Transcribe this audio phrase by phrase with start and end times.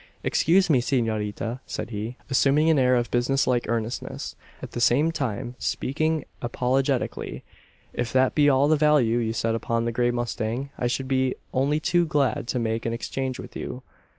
[0.23, 5.53] "Excuse me, senorita," said he, assuming an air of businesslike earnestness, at the same time
[5.59, 7.43] speaking apologetically;
[7.93, 11.35] "if that be all the value you set upon the grey mustang, I should be
[11.53, 13.83] only too glad to make an exchange with you.